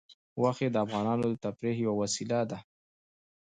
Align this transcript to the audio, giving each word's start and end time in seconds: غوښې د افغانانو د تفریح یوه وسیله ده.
غوښې 0.39 0.67
د 0.71 0.75
افغانانو 0.85 1.25
د 1.31 1.35
تفریح 1.45 1.77
یوه 1.85 1.95
وسیله 2.01 2.39
ده. 2.49 2.57